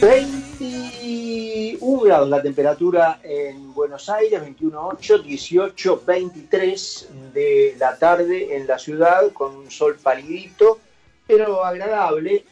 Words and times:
21 0.00 2.00
grados 2.00 2.28
la 2.28 2.42
temperatura 2.42 3.20
en 3.22 3.72
Buenos 3.74 4.08
Aires, 4.08 4.42
21.8, 4.42 5.24
18.23 5.24 7.08
de 7.32 7.76
la 7.78 7.96
tarde 7.98 8.56
en 8.56 8.66
la 8.66 8.78
ciudad 8.78 9.30
con 9.32 9.54
un 9.54 9.70
sol 9.70 9.96
palidito, 10.02 10.80
pero 11.26 11.64
agradable. 11.64 12.44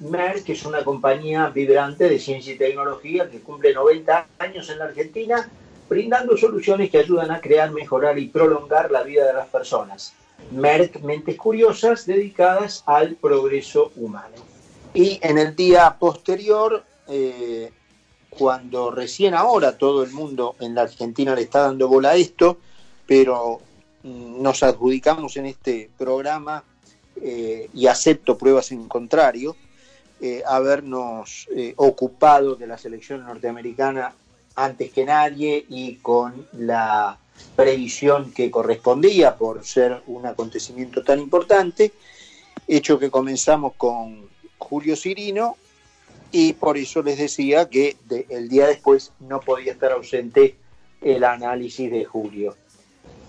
Merck 0.00 0.48
es 0.48 0.64
una 0.64 0.82
compañía 0.84 1.48
vibrante 1.48 2.08
de 2.08 2.18
ciencia 2.18 2.54
y 2.54 2.58
tecnología 2.58 3.28
que 3.28 3.40
cumple 3.40 3.74
90 3.74 4.26
años 4.38 4.70
en 4.70 4.78
la 4.78 4.86
Argentina, 4.86 5.50
brindando 5.88 6.36
soluciones 6.36 6.90
que 6.90 6.98
ayudan 6.98 7.30
a 7.30 7.40
crear, 7.40 7.70
mejorar 7.72 8.18
y 8.18 8.28
prolongar 8.28 8.90
la 8.90 9.02
vida 9.02 9.26
de 9.26 9.34
las 9.34 9.48
personas. 9.48 10.14
Merck 10.50 11.00
Mentes 11.00 11.36
Curiosas 11.36 12.06
dedicadas 12.06 12.82
al 12.86 13.14
progreso 13.16 13.92
humano. 13.96 14.53
Y 14.94 15.18
en 15.22 15.38
el 15.38 15.56
día 15.56 15.96
posterior, 15.98 16.84
eh, 17.08 17.72
cuando 18.30 18.92
recién 18.92 19.34
ahora 19.34 19.76
todo 19.76 20.04
el 20.04 20.12
mundo 20.12 20.54
en 20.60 20.76
la 20.76 20.82
Argentina 20.82 21.34
le 21.34 21.42
está 21.42 21.62
dando 21.62 21.88
bola 21.88 22.10
a 22.10 22.14
esto, 22.14 22.58
pero 23.04 23.60
mm, 24.04 24.40
nos 24.40 24.62
adjudicamos 24.62 25.36
en 25.36 25.46
este 25.46 25.90
programa 25.98 26.62
eh, 27.20 27.68
y 27.74 27.88
acepto 27.88 28.38
pruebas 28.38 28.70
en 28.70 28.86
contrario, 28.86 29.56
eh, 30.20 30.44
habernos 30.46 31.48
ocupado 31.74 32.54
de 32.54 32.68
la 32.68 32.78
selección 32.78 33.24
norteamericana 33.24 34.14
antes 34.54 34.92
que 34.92 35.04
nadie 35.04 35.66
y 35.68 35.96
con 35.96 36.46
la 36.52 37.18
previsión 37.56 38.30
que 38.30 38.48
correspondía 38.48 39.34
por 39.34 39.64
ser 39.64 40.02
un 40.06 40.24
acontecimiento 40.24 41.02
tan 41.02 41.18
importante, 41.18 41.92
hecho 42.68 42.96
que 42.96 43.10
comenzamos 43.10 43.74
con 43.76 44.32
Julio 44.64 44.96
Cirino 44.96 45.56
y 46.32 46.54
por 46.54 46.76
eso 46.76 47.02
les 47.02 47.18
decía 47.18 47.68
que 47.68 47.96
el 48.28 48.48
día 48.48 48.66
después 48.66 49.12
no 49.20 49.40
podía 49.40 49.72
estar 49.72 49.92
ausente 49.92 50.56
el 51.00 51.22
análisis 51.22 51.90
de 51.90 52.04
Julio. 52.04 52.56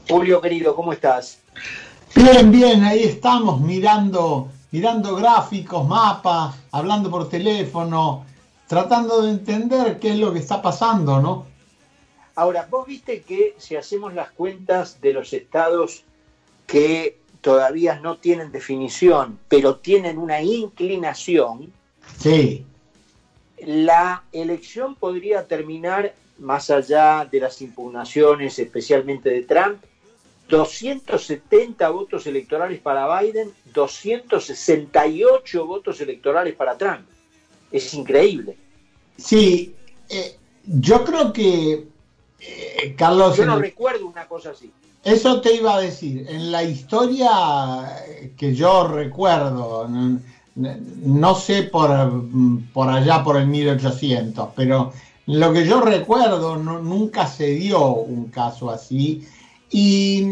Julio 0.10 0.42
querido, 0.42 0.76
¿cómo 0.76 0.94
estás? 0.94 1.40
Bien, 2.16 2.52
bien, 2.52 2.84
ahí 2.84 3.04
estamos 3.04 3.62
mirando, 3.62 4.50
mirando 4.72 5.16
gráficos, 5.16 5.88
mapas, 5.88 6.56
hablando 6.72 7.12
por 7.12 7.30
teléfono, 7.30 8.26
tratando 8.68 9.22
de 9.22 9.32
entender 9.32 10.00
qué 10.00 10.10
es 10.12 10.18
lo 10.18 10.34
que 10.34 10.40
está 10.40 10.62
pasando, 10.62 11.22
¿no? 11.22 11.46
Ahora, 12.36 12.68
vos 12.70 12.88
viste 12.88 13.22
que 13.22 13.56
si 13.58 13.76
hacemos 13.76 14.14
las 14.14 14.32
cuentas 14.32 15.00
de 15.02 15.14
los 15.14 15.32
estados 15.34 16.04
que 16.68 17.20
todavía 17.46 18.00
no 18.00 18.18
tienen 18.18 18.52
definición, 18.52 19.38
pero 19.48 19.76
tienen 19.76 20.18
una 20.18 20.42
inclinación, 20.42 21.72
sí. 22.18 22.66
la 23.60 24.24
elección 24.32 24.96
podría 24.96 25.46
terminar, 25.46 26.16
más 26.40 26.72
allá 26.72 27.24
de 27.32 27.40
las 27.40 27.62
impugnaciones, 27.62 28.58
especialmente 28.58 29.30
de 29.30 29.44
Trump, 29.44 29.78
270 30.50 31.88
votos 31.90 32.26
electorales 32.26 32.80
para 32.80 33.22
Biden, 33.22 33.54
268 33.76 35.68
votos 35.68 36.02
electorales 36.02 36.56
para 36.56 36.76
Trump. 36.76 37.06
Es 37.72 37.94
increíble. 37.94 38.58
Sí, 39.18 39.76
eh, 40.10 40.36
yo 40.66 41.06
creo 41.06 41.32
que, 41.32 41.90
eh, 42.40 42.96
Carlos... 42.98 43.38
Yo 43.38 43.46
no 43.46 43.60
recuerdo 43.60 44.08
una 44.08 44.28
cosa 44.28 44.50
así. 44.50 44.72
Eso 45.06 45.40
te 45.40 45.54
iba 45.54 45.76
a 45.76 45.80
decir, 45.80 46.26
en 46.28 46.52
la 46.52 46.64
historia 46.64 47.96
que 48.36 48.56
yo 48.56 48.84
recuerdo, 48.84 49.88
no, 50.56 51.36
sé 51.36 51.62
por, 51.62 52.24
por, 52.74 52.90
allá 52.90 53.22
por 53.22 53.38
el 53.38 53.46
1800, 53.46 54.50
pero 54.56 54.90
lo 55.28 55.54
que 55.54 55.64
yo 55.64 55.80
recuerdo 55.80 56.58
nunca 56.58 57.28
se 57.28 57.50
dio 57.50 57.88
un 57.92 58.26
caso 58.32 58.72
así. 58.72 59.20
Y 59.70 60.24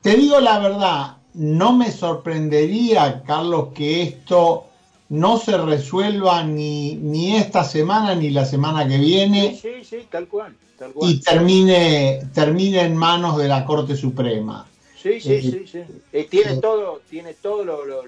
te 0.00 0.16
digo 0.16 0.40
la 0.40 0.58
verdad, 0.58 1.14
no 1.34 1.72
me 1.72 1.92
sorprendería, 1.92 3.22
Carlos, 3.22 3.66
que 3.72 4.02
esto 4.02 4.64
no 5.10 5.38
se 5.38 5.56
resuelva 5.58 6.42
ni, 6.42 6.94
ni 6.94 7.36
esta 7.36 7.62
semana 7.62 8.14
ni 8.14 8.30
la 8.30 8.44
semana 8.44 8.88
que 8.88 8.98
viene. 8.98 9.58
Sí, 9.60 9.84
sí, 9.84 10.06
tal 10.10 10.26
cual 10.26 10.56
y 11.02 11.20
termine, 11.20 12.28
termine 12.32 12.82
en 12.82 12.96
manos 12.96 13.38
de 13.38 13.48
la 13.48 13.64
Corte 13.64 13.96
Suprema. 13.96 14.66
Sí, 14.96 15.20
sí, 15.20 15.32
eh, 15.32 15.42
sí, 15.42 15.64
sí. 15.66 15.78
Eh, 16.12 16.26
tiene 16.30 16.52
eh, 16.52 16.58
todo, 16.60 17.00
tiene 17.08 17.34
todo 17.34 17.64
lo, 17.64 18.06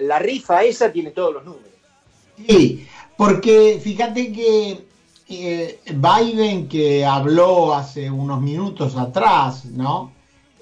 la, 0.00 0.18
rifa 0.18 0.62
esa 0.64 0.90
tiene 0.90 1.10
todos 1.10 1.34
los 1.34 1.44
números. 1.44 1.68
Sí, 2.48 2.86
porque 3.16 3.78
fíjate 3.82 4.32
que 4.32 4.84
Biden 5.28 6.68
que 6.68 7.04
habló 7.04 7.74
hace 7.74 8.10
unos 8.10 8.40
minutos 8.40 8.96
atrás, 8.96 9.66
¿no? 9.66 10.12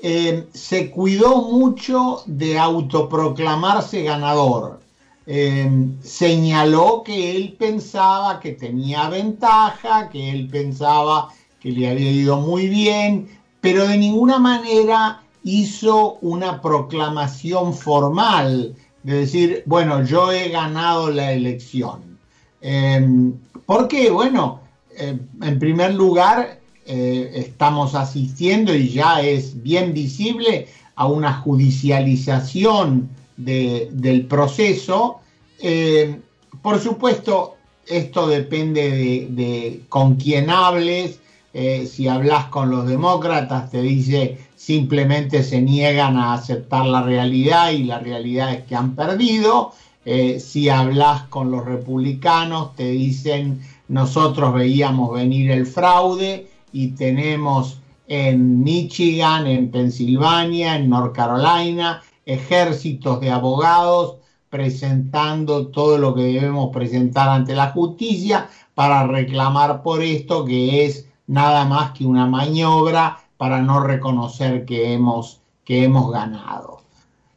se 0.00 0.90
cuidó 0.90 1.42
mucho 1.42 2.22
de 2.24 2.58
autoproclamarse 2.58 4.02
ganador. 4.02 4.80
Señaló 5.26 7.02
que 7.04 7.36
él 7.36 7.54
pensaba 7.58 8.40
que 8.40 8.52
tenía 8.52 9.08
ventaja, 9.08 10.08
que 10.08 10.30
él 10.30 10.48
pensaba 10.48 11.28
que 11.60 11.70
le 11.70 11.88
había 11.88 12.10
ido 12.10 12.38
muy 12.38 12.68
bien, 12.68 13.28
pero 13.60 13.86
de 13.86 13.98
ninguna 13.98 14.38
manera 14.38 15.22
hizo 15.44 16.14
una 16.20 16.60
proclamación 16.60 17.74
formal 17.74 18.74
de 19.02 19.14
decir, 19.14 19.62
bueno, 19.66 20.04
yo 20.04 20.32
he 20.32 20.48
ganado 20.48 21.10
la 21.10 21.32
elección. 21.32 22.18
Em, 22.60 23.34
porque, 23.66 24.10
bueno, 24.10 24.60
em, 24.96 25.20
en 25.42 25.58
primer 25.58 25.94
lugar, 25.94 26.60
eh, 26.86 27.30
estamos 27.34 27.94
asistiendo 27.94 28.74
y 28.74 28.90
ya 28.90 29.20
es 29.20 29.62
bien 29.62 29.94
visible 29.94 30.66
a 30.96 31.06
una 31.06 31.32
judicialización 31.34 33.08
del 33.44 34.26
proceso. 34.26 35.20
Em, 35.58 36.20
por 36.62 36.78
supuesto, 36.80 37.56
esto 37.86 38.28
depende 38.28 38.90
de, 38.90 39.26
de, 39.30 39.80
con 39.88 40.16
quién 40.16 40.50
hables, 40.50 41.20
eh, 41.52 41.86
si 41.86 42.06
hablas 42.06 42.46
con 42.46 42.70
los 42.70 42.86
demócratas, 42.86 43.70
te 43.70 43.82
dice 43.82 44.38
simplemente 44.54 45.42
se 45.42 45.60
niegan 45.60 46.16
a 46.16 46.34
aceptar 46.34 46.86
la 46.86 47.02
realidad 47.02 47.70
y 47.70 47.84
la 47.84 47.98
realidad 47.98 48.52
es 48.52 48.64
que 48.64 48.76
han 48.76 48.94
perdido. 48.94 49.72
Eh, 50.04 50.38
si 50.38 50.68
hablas 50.68 51.22
con 51.24 51.50
los 51.50 51.64
republicanos, 51.64 52.74
te 52.76 52.90
dicen 52.90 53.60
nosotros 53.88 54.54
veíamos 54.54 55.12
venir 55.12 55.50
el 55.50 55.66
fraude 55.66 56.48
y 56.72 56.88
tenemos 56.88 57.78
en 58.06 58.62
Michigan, 58.62 59.46
en 59.46 59.70
Pensilvania, 59.70 60.76
en 60.76 60.88
North 60.88 61.14
Carolina, 61.14 62.02
ejércitos 62.26 63.20
de 63.20 63.30
abogados 63.30 64.16
presentando 64.48 65.68
todo 65.68 65.96
lo 65.96 66.14
que 66.14 66.22
debemos 66.22 66.70
presentar 66.72 67.28
ante 67.28 67.54
la 67.54 67.70
justicia 67.70 68.48
para 68.74 69.06
reclamar 69.06 69.82
por 69.82 70.02
esto 70.02 70.44
que 70.44 70.84
es 70.84 71.08
nada 71.26 71.64
más 71.64 71.92
que 71.92 72.04
una 72.04 72.26
maniobra 72.26 73.18
para 73.36 73.62
no 73.62 73.80
reconocer 73.80 74.64
que 74.64 74.92
hemos, 74.92 75.40
que 75.64 75.84
hemos 75.84 76.10
ganado. 76.10 76.82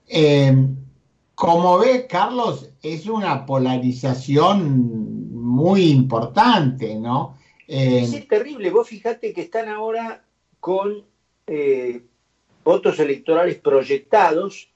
Em, 0.08 0.76
como 1.36 1.78
ves, 1.78 2.06
Carlos, 2.10 2.70
es 2.82 3.08
una 3.08 3.46
polarización 3.46 5.32
muy 5.32 5.92
importante, 5.92 6.96
¿no? 6.96 7.38
Em, 7.68 8.04
es 8.04 8.28
terrible. 8.28 8.70
Vos 8.72 8.88
fijate 8.88 9.34
que 9.34 9.42
están 9.42 9.70
ahora 9.70 10.26
con 10.60 11.06
eh, 11.48 12.04
votos 12.64 13.00
electorales 13.00 13.60
proyectados. 13.60 14.73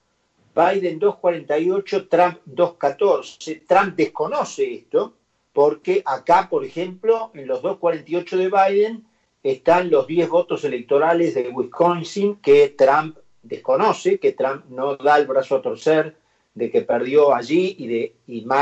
Biden 0.58 0.98
248, 0.98 2.08
Trump 2.08 2.40
214. 2.46 3.62
Trump 3.68 3.96
desconoce 3.96 4.74
esto 4.74 5.14
porque 5.54 6.02
acá, 6.04 6.48
por 6.50 6.66
ejemplo, 6.66 7.30
en 7.36 7.48
los 7.48 7.62
248 7.62 8.38
de 8.38 8.50
Biden 8.50 9.08
están 9.44 9.92
los 9.92 10.08
10 10.08 10.30
votos 10.30 10.64
electorales 10.64 11.36
de 11.36 11.50
Wisconsin 11.50 12.38
que 12.38 12.70
Trump 12.70 13.18
desconoce, 13.44 14.20
que 14.20 14.34
Trump 14.34 14.66
no 14.70 14.96
da 14.98 15.18
el 15.18 15.28
brazo 15.28 15.58
a 15.58 15.62
torcer 15.62 16.18
de 16.56 16.72
que 16.72 16.82
perdió 16.82 17.36
allí 17.36 17.76
y, 17.78 17.88
de, 17.88 18.16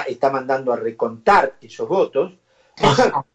está 0.08 0.30
mandando 0.30 0.74
a 0.74 0.76
recontar 0.76 1.58
esos 1.62 1.88
votos. 1.88 2.34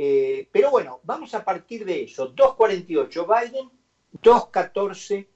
Eh, 0.00 0.46
pero 0.52 0.70
bueno, 0.70 1.00
vamos 1.02 1.34
a 1.34 1.44
partir 1.44 1.84
de 1.84 2.04
eso. 2.04 2.28
248 2.28 3.26
Biden, 3.26 3.68
214 4.22 5.28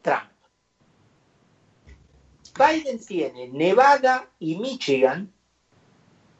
Trump. 0.00 0.37
Biden 2.58 2.98
tiene 2.98 3.48
Nevada 3.48 4.28
y 4.38 4.56
Michigan 4.56 5.32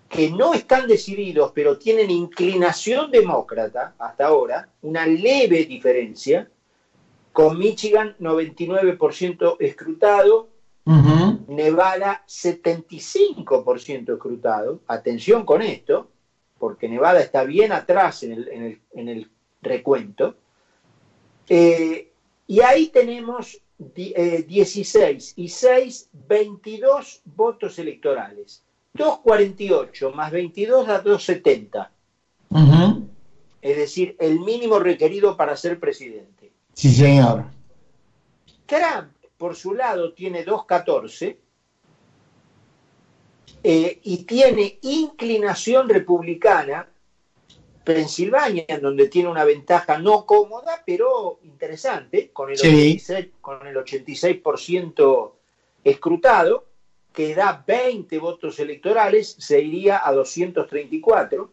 que 0.08 0.30
no 0.30 0.54
están 0.54 0.88
decididos, 0.88 1.52
pero 1.54 1.78
tienen 1.78 2.10
inclinación 2.10 3.10
demócrata 3.10 3.94
hasta 3.98 4.26
ahora, 4.26 4.68
una 4.82 5.06
leve 5.06 5.64
diferencia, 5.66 6.48
con 7.32 7.58
Michigan 7.58 8.16
99% 8.18 9.56
escrutado 9.60 10.48
Nevada 11.48 12.24
75% 12.26 14.14
escrutado. 14.14 14.80
Atención 14.86 15.44
con 15.44 15.60
esto, 15.60 16.08
porque 16.58 16.88
Nevada 16.88 17.20
está 17.20 17.44
bien 17.44 17.72
atrás 17.72 18.22
en 18.22 18.78
el, 18.94 19.30
recuento. 19.60 20.34
Eh, 21.48 22.10
y 22.46 22.60
ahí 22.60 22.86
tenemos 22.86 23.60
16 23.78 25.28
eh, 25.28 25.32
y 25.36 25.48
6, 25.48 26.10
22 26.12 27.22
votos 27.24 27.78
electorales. 27.78 28.62
248 28.94 30.10
más 30.12 30.32
22 30.32 30.86
da 30.86 31.00
270. 31.00 31.92
Es 33.60 33.76
decir, 33.76 34.16
el 34.18 34.40
mínimo 34.40 34.78
requerido 34.78 35.36
para 35.36 35.56
ser 35.56 35.78
presidente. 35.80 36.52
Sí, 36.74 36.90
señor. 36.92 37.44
Trump, 38.66 39.12
por 39.36 39.56
su 39.56 39.74
lado, 39.74 40.12
tiene 40.12 40.44
214 40.44 41.38
eh, 43.64 44.00
y 44.02 44.24
tiene 44.24 44.78
inclinación 44.82 45.88
republicana. 45.88 46.88
Pensilvania, 47.88 48.66
en 48.68 48.82
donde 48.82 49.08
tiene 49.08 49.30
una 49.30 49.44
ventaja 49.44 49.96
no 49.96 50.26
cómoda, 50.26 50.82
pero 50.84 51.40
interesante, 51.42 52.28
con 52.34 52.50
el, 52.50 52.58
86, 52.58 53.28
con 53.40 53.66
el 53.66 53.76
86% 53.76 55.32
escrutado, 55.82 56.66
que 57.14 57.34
da 57.34 57.64
20 57.66 58.18
votos 58.18 58.58
electorales, 58.58 59.36
se 59.38 59.62
iría 59.62 60.06
a 60.06 60.12
234. 60.12 61.50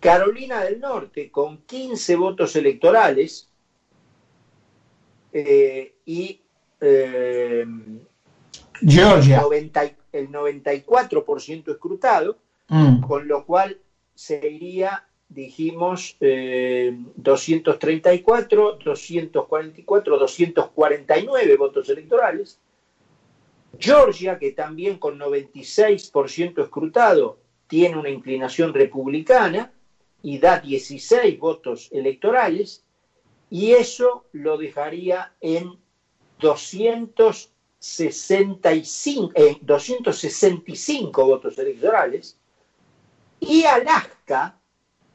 Carolina 0.00 0.64
del 0.64 0.80
Norte, 0.80 1.30
con 1.30 1.58
15 1.58 2.16
votos 2.16 2.56
electorales, 2.56 3.50
eh, 5.30 5.94
y 6.06 6.40
eh, 6.80 7.66
Georgia. 8.80 9.42
el 10.12 10.30
94% 10.30 11.70
escrutado, 11.70 12.38
mm. 12.68 13.02
con 13.02 13.28
lo 13.28 13.44
cual 13.44 13.78
se 14.16 14.48
iría, 14.48 15.04
dijimos, 15.28 16.16
234, 16.20 18.78
244, 18.84 20.18
249 20.18 21.56
votos 21.56 21.88
electorales. 21.88 22.58
Georgia, 23.78 24.38
que 24.38 24.52
también 24.52 24.98
con 24.98 25.18
96% 25.18 26.62
escrutado 26.62 27.38
tiene 27.66 27.98
una 27.98 28.08
inclinación 28.08 28.72
republicana 28.72 29.70
y 30.22 30.38
da 30.38 30.58
16 30.58 31.38
votos 31.38 31.90
electorales, 31.92 32.82
y 33.50 33.72
eso 33.72 34.24
lo 34.32 34.56
dejaría 34.56 35.30
en 35.40 35.76
265, 36.40 39.32
265 39.60 41.24
votos 41.24 41.58
electorales. 41.58 42.38
Y 43.40 43.64
Alaska, 43.64 44.58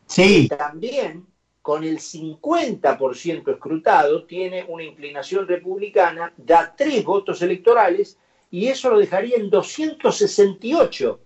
sí. 0.06 0.48
también 0.48 1.28
con 1.62 1.84
el 1.84 2.00
50% 2.00 3.54
escrutado, 3.54 4.26
tiene 4.26 4.66
una 4.68 4.84
inclinación 4.84 5.48
republicana, 5.48 6.34
da 6.38 6.74
tres 6.76 7.04
votos 7.04 7.42
electorales 7.42 8.18
y 8.50 8.68
eso 8.68 8.90
lo 8.90 9.00
dejaría 9.00 9.38
en 9.38 9.50
268. 9.50 11.20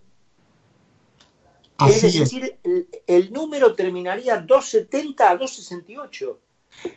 es 1.88 2.02
decir, 2.02 2.58
el, 2.64 2.88
el, 3.08 3.32
número 3.32 3.74
terminaría 3.74 4.38
270 4.38 5.30
a 5.30 5.38
268. 5.38 6.40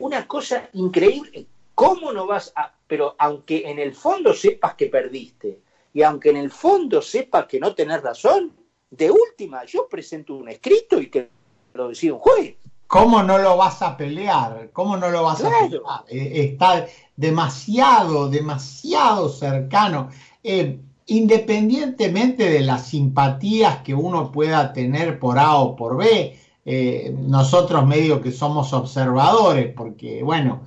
Una 0.01 0.27
cosa 0.27 0.69
increíble. 0.73 1.47
¿Cómo 1.75 2.13
no 2.13 2.27
vas 2.27 2.53
a.? 2.57 2.75
Pero 2.89 3.15
aunque 3.19 3.71
en 3.71 3.79
el 3.79 3.95
fondo 3.95 4.35
sepas 4.35 4.75
que 4.75 4.87
perdiste 4.87 5.61
y 5.95 6.03
aunque 6.03 6.31
en 6.31 6.39
el 6.39 6.51
fondo 6.51 7.01
sepas 7.01 7.47
que 7.47 7.61
no 7.61 7.75
tenés 7.75 8.03
razón, 8.03 8.53
de 8.91 9.11
última, 9.11 9.65
yo 9.65 9.89
presento 9.89 10.35
un 10.35 10.49
escrito 10.49 11.01
y 11.01 11.11
que 11.11 11.29
lo 11.75 11.89
decida 11.89 12.15
un 12.15 12.21
juez. 12.21 12.57
¿Cómo 12.87 13.23
no 13.23 13.37
lo 13.39 13.57
vas 13.59 13.83
a 13.83 13.97
pelear? 13.99 14.71
¿Cómo 14.73 14.97
no 14.97 15.11
lo 15.11 15.23
vas 15.23 15.45
a 15.45 15.51
pelear? 15.51 16.05
Eh, 16.09 16.53
está 16.53 16.87
demasiado, 17.17 18.31
demasiado 18.31 19.29
cercano. 19.29 20.09
Eh, 20.43 20.81
independientemente 21.07 22.49
de 22.49 22.61
las 22.61 22.87
simpatías 22.87 23.83
que 23.83 23.95
uno 23.95 24.33
pueda 24.33 24.73
tener 24.73 25.19
por 25.19 25.39
A 25.39 25.57
o 25.57 25.77
por 25.77 25.99
B, 25.99 26.39
eh, 26.65 27.15
nosotros 27.19 27.87
medio 27.87 28.23
que 28.23 28.33
somos 28.33 28.73
observadores, 28.73 29.73
porque 29.75 30.23
bueno, 30.23 30.63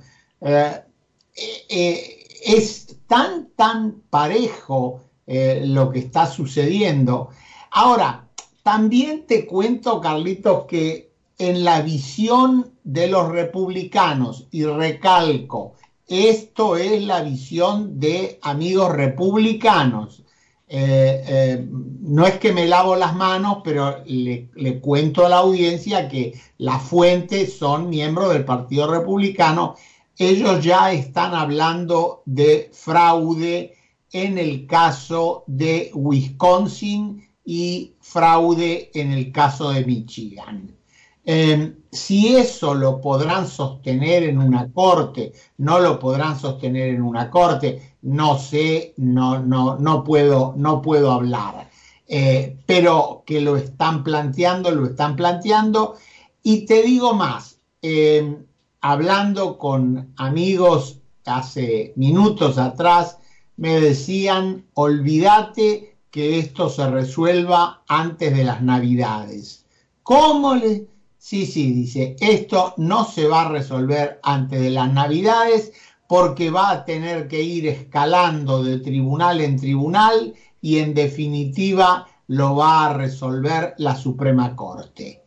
es 2.44 2.96
tan, 3.08 3.48
tan 3.56 4.02
parejo 4.10 5.00
lo 5.26 5.90
que 5.90 5.98
está 5.98 6.26
sucediendo. 6.26 7.30
Ahora, 7.74 8.28
también 8.62 9.26
te 9.26 9.46
cuento, 9.46 9.98
Carlitos, 9.98 10.66
que 10.66 11.10
en 11.38 11.64
la 11.64 11.80
visión 11.80 12.70
de 12.84 13.08
los 13.08 13.30
republicanos, 13.30 14.46
y 14.50 14.64
recalco, 14.64 15.72
esto 16.06 16.76
es 16.76 17.02
la 17.02 17.22
visión 17.22 17.98
de 17.98 18.38
amigos 18.42 18.92
republicanos. 18.92 20.22
Eh, 20.68 21.24
eh, 21.26 21.66
no 21.70 22.26
es 22.26 22.38
que 22.38 22.52
me 22.52 22.66
lavo 22.66 22.94
las 22.94 23.14
manos, 23.14 23.58
pero 23.64 24.02
le, 24.04 24.50
cuento 24.82 25.24
a 25.24 25.30
la 25.30 25.38
audiencia 25.38 26.08
que 26.08 26.38
las 26.58 26.82
fuentes 26.82 27.56
son 27.56 27.88
miembros 27.88 28.34
del 28.34 28.44
Partido 28.44 28.86
Republicano. 28.86 29.76
Ellos 30.18 30.62
ya 30.62 30.92
están 30.92 31.34
hablando 31.34 32.22
de 32.26 32.68
fraude 32.74 33.72
en 34.12 34.36
el 34.36 34.66
caso 34.66 35.44
de 35.46 35.90
Wisconsin 35.94 37.31
y 37.44 37.94
fraude 38.00 38.90
en 38.94 39.12
el 39.12 39.32
caso 39.32 39.70
de 39.70 39.84
Michigan. 39.84 40.76
Em, 41.24 41.76
si 41.90 42.34
eso 42.34 42.74
lo 42.74 43.00
podrán 43.00 43.46
sostener 43.46 44.24
en 44.24 44.38
una 44.38 44.70
corte, 44.72 45.32
no 45.58 45.78
lo 45.78 45.98
podrán 45.98 46.38
sostener 46.38 46.88
en 46.94 47.02
una 47.02 47.30
corte, 47.30 47.96
no 48.02 48.38
sé, 48.38 48.94
no, 48.96 49.38
no, 49.38 49.76
no, 49.78 50.02
puedo, 50.02 50.54
no 50.56 50.82
puedo 50.82 51.12
hablar. 51.12 51.70
Eh, 52.08 52.58
pero 52.66 53.22
que 53.24 53.40
lo 53.40 53.56
están 53.56 54.02
planteando, 54.02 54.70
lo 54.72 54.86
están 54.86 55.16
planteando. 55.16 55.94
Y 56.42 56.66
te 56.66 56.82
digo 56.82 57.14
más, 57.14 57.60
em, 57.82 58.44
hablando 58.80 59.58
con 59.58 60.12
amigos 60.16 60.98
hace 61.24 61.92
minutos 61.96 62.58
atrás, 62.58 63.18
me 63.56 63.80
decían, 63.80 64.66
olvídate 64.74 65.91
que 66.12 66.38
esto 66.38 66.68
se 66.68 66.86
resuelva 66.88 67.82
antes 67.88 68.32
de 68.32 68.44
las 68.44 68.62
navidades. 68.62 69.64
¿Cómo 70.04 70.54
le 70.54 70.86
Sí, 71.22 71.46
sí, 71.46 71.70
dice, 71.70 72.16
esto 72.18 72.74
no 72.78 73.04
se 73.04 73.28
va 73.28 73.42
a 73.42 73.48
resolver 73.48 74.18
antes 74.24 74.60
de 74.60 74.70
las 74.70 74.90
navidades 74.90 75.70
porque 76.08 76.50
va 76.50 76.70
a 76.70 76.84
tener 76.84 77.28
que 77.28 77.40
ir 77.40 77.68
escalando 77.68 78.64
de 78.64 78.78
tribunal 78.78 79.40
en 79.40 79.56
tribunal 79.56 80.34
y 80.60 80.78
en 80.78 80.94
definitiva 80.94 82.08
lo 82.26 82.56
va 82.56 82.86
a 82.86 82.92
resolver 82.92 83.72
la 83.78 83.94
Suprema 83.94 84.56
Corte. 84.56 85.22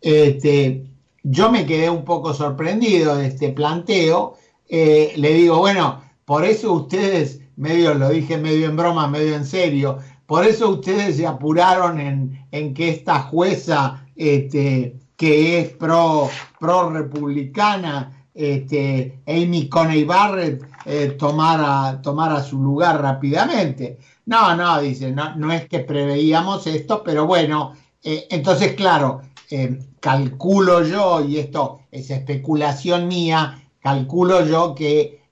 Este, 0.00 0.82
yo 1.22 1.48
me 1.48 1.64
quedé 1.64 1.90
un 1.90 2.04
poco 2.04 2.34
sorprendido 2.34 3.14
de 3.14 3.26
este 3.28 3.50
planteo. 3.50 4.34
Eh, 4.68 5.12
le 5.14 5.32
digo, 5.32 5.58
bueno, 5.58 6.02
por 6.24 6.44
eso 6.44 6.72
ustedes, 6.72 7.38
medio 7.54 7.94
lo 7.94 8.08
dije 8.08 8.36
medio 8.36 8.66
en 8.66 8.76
broma, 8.76 9.06
medio 9.06 9.36
en 9.36 9.44
serio, 9.44 9.98
por 10.26 10.44
eso 10.44 10.70
ustedes 10.70 11.16
se 11.16 11.26
apuraron 11.26 12.00
en, 12.00 12.46
en 12.50 12.74
que 12.74 12.90
esta 12.90 13.20
jueza 13.20 14.06
este, 14.16 14.96
que 15.16 15.60
es 15.60 15.68
pro, 15.70 16.28
pro 16.58 16.90
republicana, 16.90 18.12
este, 18.34 19.20
Amy 19.26 19.68
Coney 19.68 20.04
Barrett 20.04 20.62
eh, 20.84 21.16
tomara, 21.18 22.00
tomara, 22.02 22.42
su 22.42 22.60
lugar 22.60 23.00
rápidamente. 23.00 23.98
No, 24.26 24.54
no, 24.54 24.80
dice, 24.80 25.10
no, 25.10 25.34
no 25.36 25.52
es 25.52 25.66
que 25.68 25.80
preveíamos 25.80 26.66
esto, 26.66 27.02
pero 27.02 27.26
bueno, 27.26 27.72
eh, 28.02 28.26
entonces 28.30 28.72
claro, 28.72 29.22
eh, 29.50 29.78
calculo 30.00 30.82
yo, 30.82 31.24
y 31.24 31.38
esto 31.38 31.80
es 31.90 32.10
especulación 32.10 33.08
mía, 33.08 33.62
calculo 33.80 34.44
yo 34.44 34.74
que 34.74 35.24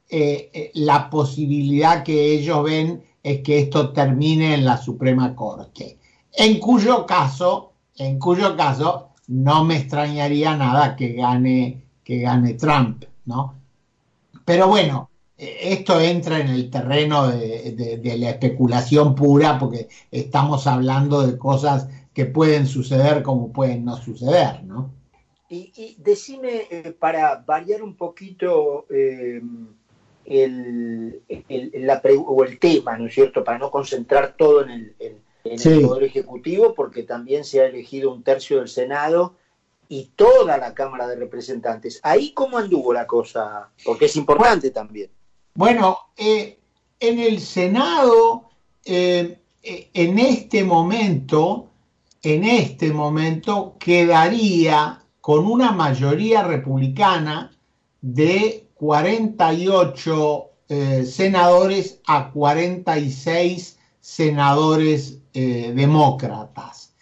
la 0.74 1.10
posibilidad 1.10 2.04
que 2.04 2.34
ellos 2.34 2.62
ven 2.62 3.02
es 3.24 3.40
que 3.40 3.58
esto 3.58 3.90
termine 3.90 4.54
en 4.54 4.66
la 4.66 4.76
Suprema 4.76 5.34
Corte. 5.34 5.98
En 6.30 6.60
cuyo 6.60 7.06
caso, 7.06 7.72
en 7.96 8.18
cuyo 8.18 8.54
caso, 8.54 9.08
no 9.28 9.64
me 9.64 9.78
extrañaría 9.78 10.54
nada 10.54 10.94
que 10.94 11.14
gane, 11.14 11.82
que 12.04 12.18
gane 12.18 12.52
Trump, 12.54 13.04
¿no? 13.24 13.54
Pero 14.44 14.68
bueno, 14.68 15.08
eh, 15.38 15.56
esto 15.62 15.98
entra 16.00 16.38
en 16.38 16.48
el 16.48 16.68
terreno 16.68 17.28
de, 17.28 18.00
la 18.18 18.30
especulación 18.30 19.14
pura 19.14 19.58
porque 19.58 19.88
estamos 20.10 20.66
hablando 20.66 21.26
de 21.26 21.38
cosas 21.38 21.88
que 22.12 22.26
pueden 22.26 22.66
suceder 22.66 23.22
como 23.22 23.52
pueden 23.52 23.86
no 23.86 23.96
suceder, 23.96 24.62
¿no? 24.64 24.90
Y, 25.48 25.96
decime, 25.98 26.66
eh, 26.70 26.94
para 26.98 27.36
variar 27.36 27.82
un 27.82 27.94
poquito, 27.94 28.86
eh, 28.90 29.40
el, 30.24 31.22
o 32.26 32.44
el 32.44 32.58
tema, 32.58 32.96
¿no 32.98 33.06
es 33.06 33.14
cierto?, 33.14 33.44
para 33.44 33.58
no 33.58 33.70
concentrar 33.70 34.34
todo 34.36 34.62
en 34.62 34.70
el, 34.70 34.94
el 35.44 35.86
Poder 35.86 36.04
Ejecutivo, 36.04 36.74
porque 36.74 37.02
también 37.02 37.44
se 37.44 37.60
ha 37.60 37.66
elegido 37.66 38.12
un 38.12 38.22
tercio 38.22 38.58
del 38.58 38.68
Senado 38.68 39.34
y 39.88 40.10
toda 40.16 40.56
la 40.56 40.74
Cámara 40.74 41.06
de 41.06 41.16
Representantes. 41.16 42.00
Ahí 42.02 42.32
cómo 42.32 42.58
anduvo 42.58 42.92
la 42.92 43.06
cosa, 43.06 43.68
porque 43.84 44.06
es 44.06 44.16
importante 44.16 44.70
también. 44.70 45.10
Bueno, 45.54 45.98
eh, 46.16 46.58
en 46.98 47.18
el 47.18 47.40
Senado, 47.40 48.50
eh, 48.84 49.38
eh, 49.62 49.90
en 49.92 50.18
este 50.18 50.64
momento, 50.64 51.68
en 52.22 52.44
este 52.44 52.92
momento 52.92 53.76
quedaría 53.78 55.00
con 55.20 55.46
una 55.46 55.72
mayoría 55.72 56.42
republicana 56.42 57.52
de 58.00 58.63
48 58.84 60.50
senadores 61.06 61.98
a 62.06 62.30
46 62.30 63.78
senadores 64.00 65.18
demócratas. 65.32 66.92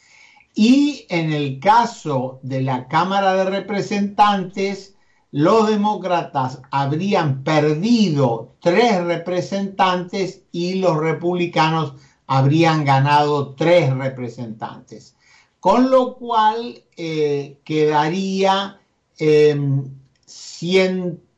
Y 0.54 1.06
en 1.08 1.32
el 1.32 1.58
caso 1.58 2.38
de 2.42 2.60
la 2.60 2.86
Cámara 2.86 3.34
de 3.34 3.44
Representantes, 3.46 4.94
los 5.32 5.66
demócratas 5.66 6.60
habrían 6.70 7.42
perdido 7.42 8.52
tres 8.60 9.02
representantes 9.02 10.42
y 10.52 10.74
los 10.74 10.96
republicanos 10.98 11.94
habrían 12.26 12.84
ganado 12.84 13.54
tres 13.54 13.92
representantes. 13.92 15.16
Con 15.58 15.90
lo 15.90 16.16
cual 16.16 16.82
eh, 16.96 17.56
quedaría 17.64 18.78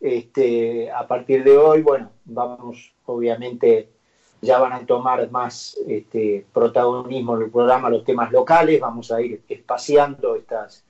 Este, 0.00 0.90
a 0.90 1.06
partir 1.06 1.44
de 1.44 1.56
hoy, 1.56 1.82
bueno, 1.82 2.10
vamos, 2.24 2.92
obviamente, 3.06 3.88
ya 4.40 4.58
van 4.58 4.72
a 4.72 4.84
tomar 4.84 5.30
más 5.30 5.76
este, 5.86 6.44
protagonismo 6.52 7.36
en 7.36 7.42
el 7.42 7.50
programa 7.50 7.88
los 7.88 8.04
temas 8.04 8.32
locales, 8.32 8.80
vamos 8.80 9.12
a 9.12 9.20
ir 9.20 9.42
espaciando 9.48 10.34
estas, 10.34 10.82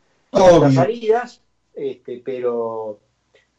salidas, 0.72 1.42
este, 1.74 2.22
pero 2.24 2.98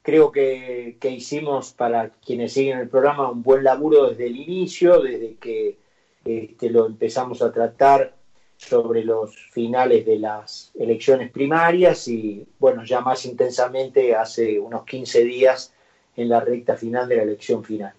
creo 0.01 0.31
que, 0.31 0.97
que, 0.99 1.09
hicimos 1.09 1.73
para 1.73 2.09
quienes 2.09 2.53
siguen 2.53 2.79
el 2.79 2.89
programa 2.89 3.29
un 3.29 3.43
buen 3.43 3.63
laburo 3.63 4.09
desde 4.09 4.27
el 4.27 4.35
inicio, 4.37 5.01
desde 5.01 5.35
que 5.35 5.77
este, 6.23 6.69
lo 6.69 6.85
empezamos 6.85 7.41
a 7.41 7.51
tratar 7.51 8.13
sobre 8.57 9.03
los 9.03 9.35
finales 9.51 10.05
de 10.05 10.19
las 10.19 10.71
elecciones 10.77 11.31
primarias 11.31 12.07
y, 12.07 12.45
bueno, 12.59 12.83
ya 12.83 13.01
más 13.01 13.25
intensamente 13.25 14.15
hace 14.15 14.59
unos 14.59 14.85
15 14.85 15.23
días 15.23 15.73
en 16.15 16.29
la 16.29 16.39
recta 16.41 16.75
final 16.75 17.09
de 17.09 17.15
la 17.15 17.23
elección 17.23 17.63
final. 17.63 17.93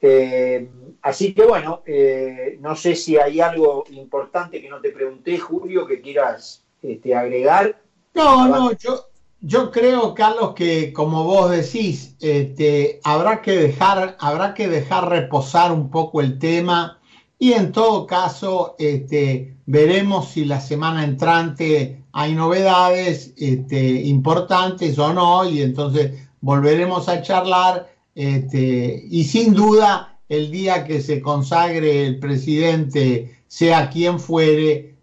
Eh, 0.00 0.68
así 1.02 1.34
que, 1.34 1.44
bueno, 1.44 1.82
eh, 1.86 2.56
no 2.60 2.76
sé 2.76 2.94
si 2.94 3.18
hay 3.18 3.40
algo 3.40 3.84
importante 3.90 4.60
que 4.60 4.68
no 4.68 4.80
te 4.80 4.90
pregunté, 4.90 5.38
Julio, 5.38 5.86
que 5.86 6.00
quieras 6.00 6.64
este, 6.82 7.14
agregar. 7.14 7.78
No, 8.14 8.48
no, 8.48 8.72
yo, 8.72 9.08
yo 9.46 9.70
creo, 9.70 10.14
Carlos, 10.14 10.54
que 10.54 10.94
como 10.94 11.24
vos 11.24 11.50
decís, 11.50 12.16
este, 12.20 13.00
habrá, 13.04 13.42
que 13.42 13.52
dejar, 13.52 14.16
habrá 14.18 14.54
que 14.54 14.68
dejar 14.68 15.10
reposar 15.10 15.70
un 15.70 15.90
poco 15.90 16.22
el 16.22 16.38
tema 16.38 16.98
y 17.38 17.52
en 17.52 17.70
todo 17.70 18.06
caso, 18.06 18.74
este, 18.78 19.54
veremos 19.66 20.30
si 20.30 20.46
la 20.46 20.60
semana 20.60 21.04
entrante 21.04 22.02
hay 22.12 22.34
novedades 22.34 23.34
este, 23.36 24.04
importantes 24.04 24.98
o 24.98 25.12
no, 25.12 25.46
y 25.46 25.60
entonces 25.60 26.26
volveremos 26.40 27.08
a 27.10 27.20
charlar. 27.20 27.92
Y 28.14 29.24
sin 29.24 29.52
duda, 29.52 30.16
el 30.28 30.50
día 30.50 30.84
que 30.84 31.02
se 31.02 31.20
consagre 31.20 32.06
el 32.06 32.18
presidente, 32.18 33.42
sea 33.46 33.90
quien 33.90 34.18
fuere, 34.18 34.94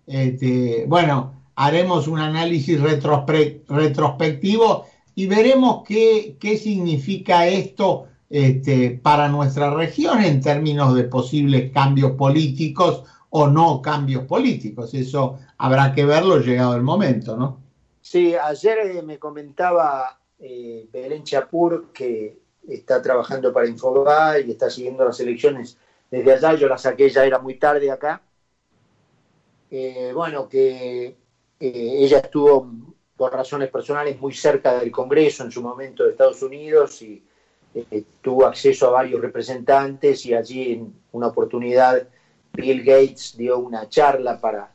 bueno, 0.88 1.41
haremos 1.56 2.08
un 2.08 2.20
análisis 2.20 2.80
retrospectivo 2.80 4.86
y 5.16 5.28
veremos 5.28 5.84
qué, 5.86 6.38
qué 6.40 6.58
significa 6.58 7.48
esto 7.48 8.08
este, 8.30 9.00
para 9.04 9.28
nuestra 9.28 9.74
región 9.74 10.24
en 10.24 10.42
términos 10.42 10.96
de 10.96 11.04
posibles 11.04 11.72
cambios 11.72 12.12
políticos 12.12 13.04
o 13.30 13.48
no 13.48 13.82
cambios 13.82 14.26
políticos. 14.26 14.94
Eso 14.94 15.40
habrá 15.58 15.94
que 15.94 16.06
verlo 16.06 16.38
llegado 16.38 16.76
el 16.76 16.82
momento, 16.82 17.36
¿no? 17.36 17.60
Sí, 18.02 18.36
ayer 18.36 18.80
eh, 18.80 19.02
me 19.02 19.20
comentaba 19.20 20.18
eh, 20.40 20.88
Belén 20.92 21.24
Chapur 21.24 21.92
que 21.94 22.40
está 22.68 23.02
trabajando 23.02 23.54
para 23.54 23.68
Infobae 23.68 24.42
y 24.42 24.52
está 24.52 24.70
siguiendo 24.70 25.06
las 25.06 25.20
elecciones 25.20 25.78
desde 26.10 26.34
allá. 26.34 26.56
Yo 26.56 26.68
la 26.68 26.78
saqué, 26.78 27.10
ya 27.10 27.26
era 27.26 27.38
muy 27.38 27.56
tarde 27.56 27.92
acá. 27.92 28.22
Eh, 29.70 30.12
bueno, 30.14 30.50
que 30.50 31.16
ella 31.68 32.18
estuvo 32.18 32.70
por 33.16 33.34
razones 33.34 33.70
personales 33.70 34.20
muy 34.20 34.34
cerca 34.34 34.80
del 34.80 34.92
Congreso 34.92 35.44
en 35.44 35.52
su 35.52 35.62
momento 35.62 36.04
de 36.04 36.12
Estados 36.12 36.42
Unidos 36.42 37.02
y 37.04 37.24
eh, 37.76 38.04
tuvo 38.22 38.48
acceso 38.48 38.88
a 38.88 38.92
varios 38.92 39.22
representantes 39.22 40.26
y 40.26 40.34
allí 40.34 40.74
en 40.74 40.94
una 41.12 41.28
oportunidad 41.28 42.08
Bill 42.54 42.84
Gates 42.84 43.38
dio 43.38 43.60
una 43.60 43.88
charla 43.88 44.40
para, 44.40 44.72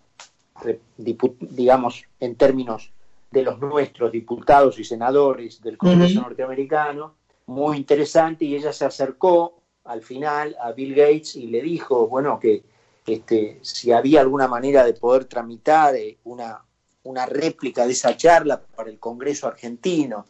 digamos, 0.96 2.04
en 2.20 2.36
términos 2.36 2.90
de 3.30 3.42
los 3.42 3.58
nuestros 3.58 4.12
diputados 4.12 4.78
y 4.78 4.84
senadores 4.84 5.60
del 5.60 5.76
Congreso 5.76 6.22
norteamericano, 6.22 7.14
muy 7.46 7.76
interesante, 7.76 8.44
y 8.44 8.54
ella 8.54 8.72
se 8.72 8.84
acercó 8.84 9.60
al 9.84 10.02
final 10.02 10.56
a 10.60 10.72
Bill 10.72 10.94
Gates 10.94 11.36
y 11.36 11.48
le 11.48 11.60
dijo, 11.60 12.08
bueno, 12.08 12.38
que 12.40 12.62
este, 13.06 13.58
si 13.62 13.92
había 13.92 14.20
alguna 14.20 14.48
manera 14.48 14.84
de 14.84 14.94
poder 14.94 15.26
tramitar 15.26 15.94
eh, 15.94 16.16
una, 16.24 16.64
una 17.06 17.26
réplica 17.26 17.86
de 17.86 17.92
esa 17.92 18.16
charla 18.16 18.60
para 18.60 18.90
el 18.90 18.98
Congreso 18.98 19.46
argentino, 19.46 20.26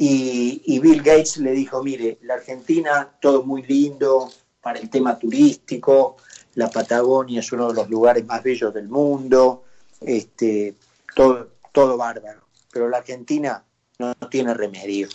y, 0.00 0.78
Bill 0.78 1.02
Gates 1.02 1.38
le 1.38 1.50
dijo, 1.50 1.82
mire, 1.82 2.18
la 2.22 2.34
Argentina, 2.34 3.16
todo 3.20 3.42
muy 3.42 3.62
lindo 3.64 4.30
para 4.60 4.78
el 4.78 4.88
tema 4.88 5.18
turístico, 5.18 6.16
la 6.54 6.70
Patagonia 6.70 7.40
es 7.40 7.50
uno 7.50 7.68
de 7.68 7.74
los 7.74 7.90
lugares 7.90 8.24
más 8.24 8.44
bellos 8.44 8.72
del 8.72 8.88
mundo, 8.88 9.64
este, 10.00 10.76
todo, 11.16 11.48
todo 11.72 11.96
bárbaro, 11.96 12.42
pero 12.72 12.88
la 12.88 12.98
Argentina 12.98 13.64
no, 13.98 14.14
tiene 14.30 14.54
remedio. 14.54 15.08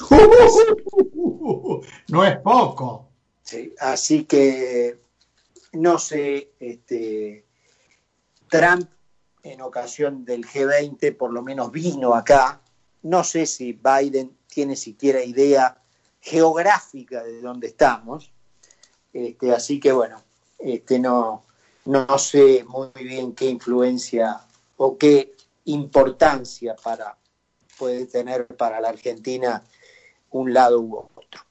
no 2.08 2.24
es 2.24 2.36
poco. 2.38 3.08
Sí, 3.42 3.72
así 3.78 4.24
que, 4.24 4.98
no 5.74 6.00
sé, 6.00 6.50
este, 6.58 7.44
Trump 8.48 8.88
en 9.52 9.60
ocasión 9.60 10.24
del 10.24 10.44
G20 10.46 11.16
por 11.16 11.32
lo 11.32 11.42
menos 11.42 11.72
vino 11.72 12.14
acá 12.14 12.60
no 13.06 13.22
sé 13.22 13.46
si 13.46 13.72
Biden 13.72 14.36
tiene 14.48 14.74
siquiera 14.74 15.22
idea 15.22 15.80
geográfica 16.20 17.22
de 17.22 17.40
dónde 17.40 17.68
estamos. 17.68 18.32
Este, 19.12 19.52
así 19.52 19.78
que 19.78 19.92
bueno, 19.92 20.20
este, 20.58 20.98
no, 20.98 21.44
no 21.84 22.18
sé 22.18 22.64
muy 22.64 22.90
bien 22.94 23.32
qué 23.32 23.46
influencia 23.46 24.40
o 24.76 24.98
qué 24.98 25.36
importancia 25.66 26.74
para, 26.82 27.16
puede 27.78 28.06
tener 28.06 28.48
para 28.48 28.80
la 28.80 28.88
Argentina 28.88 29.62
un 30.30 30.52
lado 30.52 30.80
u 30.80 30.96
otro. 30.96 31.42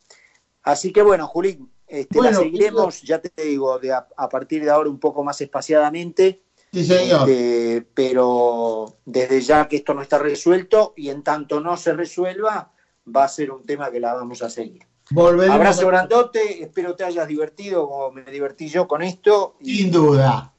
Así 0.64 0.92
que 0.92 1.02
bueno, 1.02 1.28
Julín, 1.28 1.72
este, 1.88 2.22
la 2.22 2.34
seguiremos, 2.34 3.02
ya 3.02 3.22
te 3.22 3.32
digo, 3.44 3.80
de 3.80 3.94
a, 3.94 4.30
partir 4.30 4.64
de 4.64 4.72
ahora 4.72 4.90
un 4.90 5.00
poco 5.00 5.24
más 5.24 5.40
espaciadamente. 5.40 6.42
Sí, 6.75 6.84
señor. 6.84 7.29
Este, 7.29 7.88
pero 7.94 8.98
desde 9.05 9.39
ya 9.39 9.65
que 9.70 9.77
esto 9.77 9.94
no 9.94 10.01
está 10.01 10.17
resuelto 10.17 10.94
y 10.98 11.08
en 11.08 11.24
tanto 11.24 11.62
no 11.62 11.77
se 11.77 11.94
resuelva, 11.94 12.74
va 13.15 13.24
a 13.24 13.29
ser 13.29 13.51
un 13.51 13.63
tema 13.63 13.89
que 13.91 14.01
la 14.01 14.13
vamos 14.13 14.41
a 14.41 14.50
seguir. 14.50 14.86
Volveremos 15.10 15.55
Abrazo 15.55 15.88
grandote, 15.88 16.62
espero 16.62 16.94
te 16.94 17.05
hayas 17.05 17.29
divertido 17.29 17.88
como 17.88 18.12
me 18.12 18.24
divertí 18.24 18.67
yo 18.67 18.89
con 18.89 19.03
esto. 19.03 19.55
Sin 19.63 19.89
duda. 19.89 20.51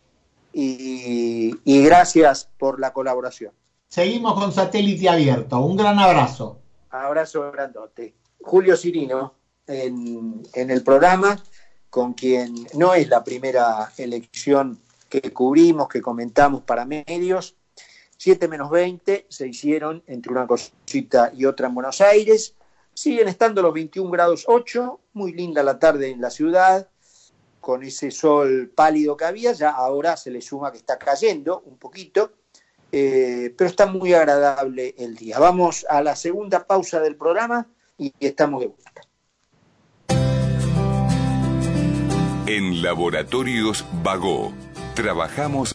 Y, 0.55 1.55
y 1.65 1.85
gracias 1.85 2.49
por 2.57 2.81
la 2.81 2.95
colaboración. 2.95 3.53
Seguimos 3.89 4.41
con 4.41 4.53
satélite 4.53 5.11
abierto. 5.11 5.59
Un 5.59 5.77
gran 5.77 5.99
abrazo. 5.99 6.61
Abrazo 6.89 7.53
grandote. 7.53 8.15
Julio 8.41 8.75
Cirino 8.75 9.35
en, 9.67 10.43
en 10.55 10.71
el 10.71 10.83
programa, 10.83 11.39
con 11.91 12.15
quien 12.15 12.55
no 12.73 12.95
es 12.95 13.07
la 13.09 13.23
primera 13.23 13.93
elección 13.99 14.81
que 15.09 15.33
cubrimos, 15.33 15.89
que 15.89 16.01
comentamos 16.01 16.63
para 16.63 16.85
medios. 16.85 17.57
7 18.19 18.49
menos 18.49 18.71
20 18.71 19.27
se 19.29 19.49
hicieron 19.49 20.03
entre 20.07 20.33
una 20.33 20.47
cosita 20.47 21.33
y 21.35 21.45
otra 21.45 21.69
en 21.69 21.75
Buenos 21.75 22.01
Aires. 22.01 22.55
Siguen 22.95 23.29
estando 23.29 23.61
los 23.61 23.75
21 23.75 24.11
grados 24.11 24.45
8, 24.47 25.01
muy 25.13 25.33
linda 25.33 25.63
la 25.63 25.79
tarde 25.79 26.09
en 26.09 26.21
la 26.21 26.31
ciudad, 26.31 26.89
con 27.61 27.83
ese 27.83 28.11
sol 28.11 28.73
pálido 28.75 29.17
que 29.17 29.27
había, 29.27 29.53
ya 29.53 29.71
ahora 29.71 30.17
se 30.17 30.31
le 30.31 30.41
suma 30.41 30.73
que 30.73 30.79
está 30.79 30.99
cayendo 30.99 31.61
un 31.67 31.77
poquito, 31.77 32.33
eh, 32.91 33.53
pero 33.57 33.69
está 33.69 33.87
muy 33.87 34.15
agradable 34.15 34.95
el 34.97 35.15
día. 35.17 35.39
Vamos 35.39 35.85
a 35.91 36.01
la 36.03 36.17
segunda 36.17 36.67
pausa 36.67 37.01
del 37.01 37.17
programa 37.17 37.69
y 37.99 38.15
estamos 38.21 38.61
de 38.61 38.69
vuelta. 38.69 39.03
En 42.47 42.81
Laboratorios 42.81 43.85
Vago, 44.05 44.53
trabajamos 44.97 45.65